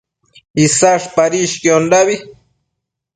Isash 0.65 1.05
padishquiondabi 1.15 2.15